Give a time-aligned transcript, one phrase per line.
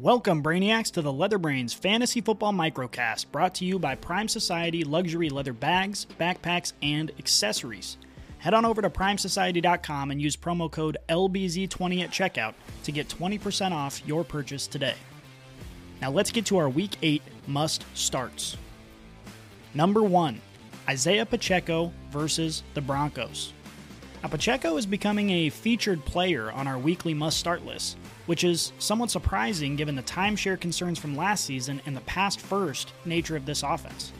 [0.00, 5.28] Welcome, Brainiacs, to the LeatherBrainz Fantasy Football Microcast, brought to you by Prime Society Luxury
[5.28, 7.98] Leather Bags, Backpacks, and Accessories.
[8.38, 12.54] Head on over to primesociety.com and use promo code LBZ20 at checkout
[12.84, 14.94] to get 20% off your purchase today.
[16.00, 18.56] Now let's get to our Week 8 must starts.
[19.74, 20.40] Number 1
[20.88, 23.52] Isaiah Pacheco versus the Broncos.
[24.22, 27.96] Now, Pacheco is becoming a featured player on our weekly must start list,
[28.30, 32.92] which is somewhat surprising given the timeshare concerns from last season and the pass first
[33.04, 34.12] nature of this offense.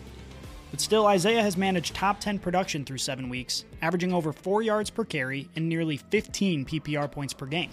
[0.73, 4.91] But still, Isaiah has managed top 10 production through seven weeks, averaging over 4 yards
[4.91, 7.71] per carry and nearly 15 PPR points per game.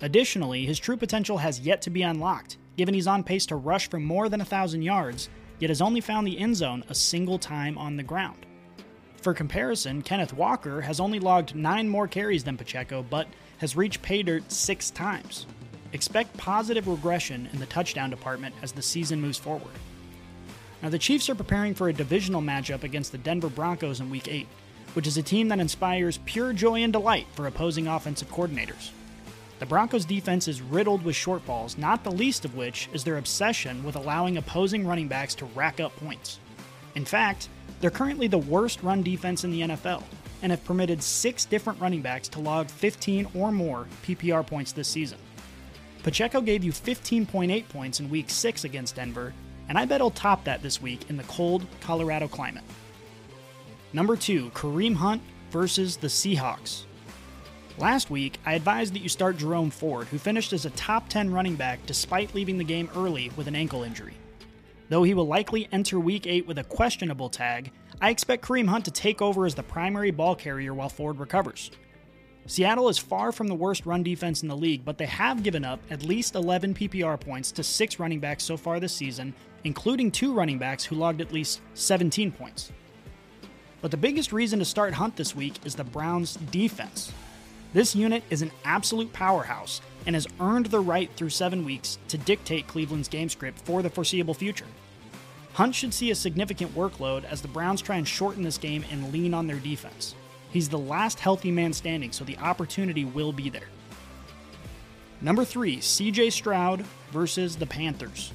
[0.00, 3.88] Additionally, his true potential has yet to be unlocked, given he's on pace to rush
[3.88, 5.28] for more than 1,000 yards,
[5.60, 8.46] yet has only found the end zone a single time on the ground.
[9.22, 13.28] For comparison, Kenneth Walker has only logged 9 more carries than Pacheco, but
[13.58, 15.46] has reached pay dirt 6 times.
[15.92, 19.70] Expect positive regression in the touchdown department as the season moves forward.
[20.82, 24.26] Now, the Chiefs are preparing for a divisional matchup against the Denver Broncos in Week
[24.26, 24.48] 8,
[24.94, 28.90] which is a team that inspires pure joy and delight for opposing offensive coordinators.
[29.60, 33.84] The Broncos' defense is riddled with shortfalls, not the least of which is their obsession
[33.84, 36.40] with allowing opposing running backs to rack up points.
[36.96, 37.48] In fact,
[37.80, 40.02] they're currently the worst run defense in the NFL
[40.42, 44.88] and have permitted six different running backs to log 15 or more PPR points this
[44.88, 45.18] season.
[46.02, 49.32] Pacheco gave you 15.8 points in Week 6 against Denver,
[49.68, 52.64] and I bet he'll top that this week in the cold Colorado climate.
[53.92, 56.84] Number 2, Kareem Hunt versus the Seahawks.
[57.78, 61.32] Last week, I advised that you start Jerome Ford, who finished as a top 10
[61.32, 64.14] running back despite leaving the game early with an ankle injury.
[64.92, 67.70] Though he will likely enter Week 8 with a questionable tag,
[68.02, 71.70] I expect Kareem Hunt to take over as the primary ball carrier while Ford recovers.
[72.44, 75.64] Seattle is far from the worst run defense in the league, but they have given
[75.64, 79.32] up at least 11 PPR points to six running backs so far this season,
[79.64, 82.70] including two running backs who logged at least 17 points.
[83.80, 87.14] But the biggest reason to start Hunt this week is the Browns' defense.
[87.72, 92.18] This unit is an absolute powerhouse and has earned the right through seven weeks to
[92.18, 94.66] dictate Cleveland's game script for the foreseeable future.
[95.54, 99.12] Hunt should see a significant workload as the Browns try and shorten this game and
[99.12, 100.14] lean on their defense.
[100.50, 103.68] He's the last healthy man standing, so the opportunity will be there.
[105.20, 108.32] Number three, CJ Stroud versus the Panthers.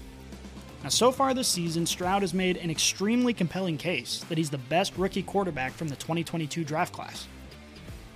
[0.84, 4.58] Now, so far this season, Stroud has made an extremely compelling case that he's the
[4.58, 7.28] best rookie quarterback from the 2022 draft class.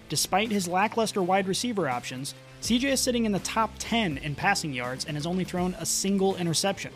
[0.10, 4.74] Despite his lackluster wide receiver options, CJ is sitting in the top 10 in passing
[4.74, 6.94] yards and has only thrown a single interception.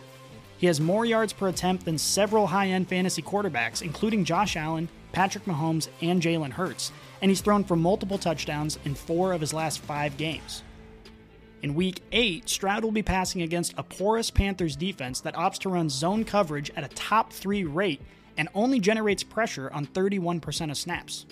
[0.58, 4.90] He has more yards per attempt than several high end fantasy quarterbacks, including Josh Allen,
[5.12, 9.54] Patrick Mahomes, and Jalen Hurts, and he's thrown for multiple touchdowns in four of his
[9.54, 10.64] last five games.
[11.62, 15.70] In week 8, Stroud will be passing against a porous Panthers defense that opts to
[15.70, 18.02] run zone coverage at a top 3 rate
[18.38, 21.26] and only generates pressure on 31% of snaps.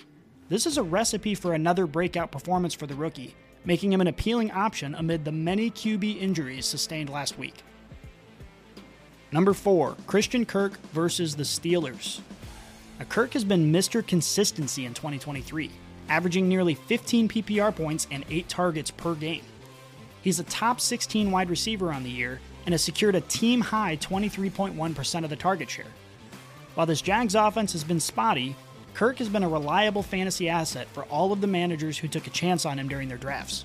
[0.48, 4.50] This is a recipe for another breakout performance for the rookie, making him an appealing
[4.50, 7.62] option amid the many QB injuries sustained last week.
[9.34, 12.20] Number 4, Christian Kirk versus the Steelers.
[13.00, 14.06] Now, Kirk has been Mr.
[14.06, 15.72] Consistency in 2023,
[16.08, 19.42] averaging nearly 15 PPR points and 8 targets per game.
[20.22, 23.96] He's a top 16 wide receiver on the year and has secured a team high
[23.96, 25.90] 23.1% of the target share.
[26.76, 28.54] While this Jags offense has been spotty,
[28.94, 32.30] Kirk has been a reliable fantasy asset for all of the managers who took a
[32.30, 33.64] chance on him during their drafts.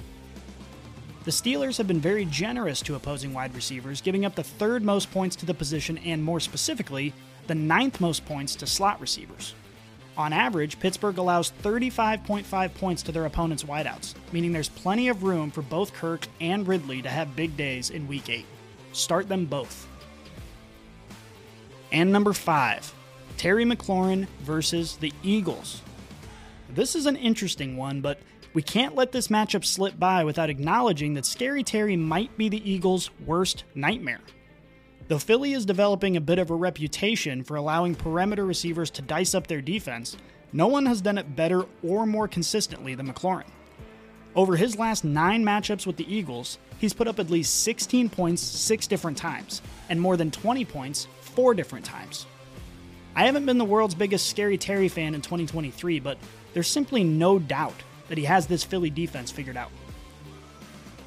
[1.25, 5.11] The Steelers have been very generous to opposing wide receivers, giving up the third most
[5.11, 7.13] points to the position and, more specifically,
[7.47, 9.53] the ninth most points to slot receivers.
[10.17, 15.51] On average, Pittsburgh allows 35.5 points to their opponent's wideouts, meaning there's plenty of room
[15.51, 18.45] for both Kirk and Ridley to have big days in Week 8.
[18.93, 19.87] Start them both.
[21.91, 22.93] And number 5,
[23.37, 25.81] Terry McLaurin versus the Eagles.
[26.69, 28.19] This is an interesting one, but
[28.53, 32.69] we can't let this matchup slip by without acknowledging that Scary Terry might be the
[32.69, 34.21] Eagles' worst nightmare.
[35.07, 39.35] Though Philly is developing a bit of a reputation for allowing perimeter receivers to dice
[39.35, 40.17] up their defense,
[40.51, 43.47] no one has done it better or more consistently than McLaurin.
[44.35, 48.41] Over his last nine matchups with the Eagles, he's put up at least 16 points
[48.41, 52.25] six different times, and more than 20 points four different times.
[53.15, 56.17] I haven't been the world's biggest Scary Terry fan in 2023, but
[56.53, 57.75] there's simply no doubt
[58.09, 59.71] that he has this Philly defense figured out.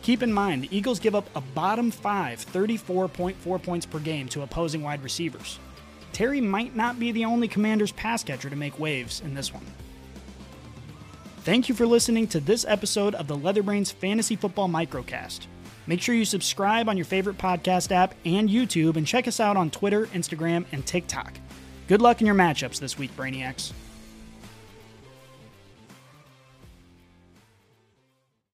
[0.03, 4.43] Keep in mind, the Eagles give up a bottom five 34.4 points per game to
[4.43, 5.59] opposing wide receivers.
[6.13, 9.65] Terry might not be the only Commanders pass catcher to make waves in this one.
[11.39, 15.47] Thank you for listening to this episode of the LeatherBrainz Fantasy Football Microcast.
[15.87, 19.57] Make sure you subscribe on your favorite podcast app and YouTube and check us out
[19.57, 21.35] on Twitter, Instagram, and TikTok.
[21.89, 23.73] Good luck in your matchups this week, Brainiacs.